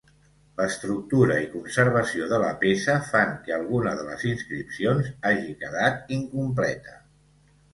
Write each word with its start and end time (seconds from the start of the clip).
L'estructura 0.59 1.35
i 1.41 1.49
conservació 1.51 2.29
de 2.31 2.39
la 2.43 2.49
peça 2.63 2.95
fan 3.09 3.35
que 3.45 3.55
alguna 3.59 3.93
de 4.01 4.09
les 4.09 4.25
inscripcions 4.33 5.13
hagi 5.33 5.57
quedat 5.61 6.13
incompleta. 6.19 6.99